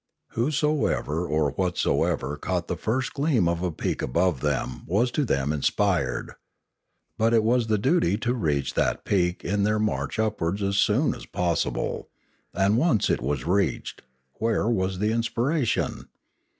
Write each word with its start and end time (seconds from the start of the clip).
Whosoever 0.29 1.27
or 1.27 1.51
whatso 1.51 2.05
ever 2.05 2.35
caught 2.35 2.67
the 2.67 2.75
first 2.75 3.13
gleam 3.13 3.47
of 3.47 3.61
a 3.61 3.71
peak 3.71 4.01
above 4.01 4.39
them 4.41 4.81
was 4.87 5.11
to 5.11 5.23
them 5.23 5.53
inspired. 5.53 6.31
But 7.19 7.35
it 7.35 7.43
was 7.43 7.67
the 7.67 7.77
duty 7.77 8.17
to 8.17 8.33
reach 8.33 8.73
that 8.73 9.05
peak 9.05 9.45
in 9.45 9.61
their 9.61 9.77
march 9.77 10.17
upwards 10.17 10.63
as 10.63 10.77
soon 10.77 11.13
as 11.13 11.27
possible; 11.27 12.09
and 12.51 12.79
once 12.79 13.11
it 13.11 13.21
was 13.21 13.45
reached, 13.45 14.01
where 14.39 14.67
was 14.67 14.97
the 14.97 15.11
inspiration? 15.11 16.07